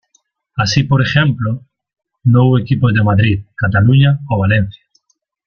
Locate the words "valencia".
4.39-4.81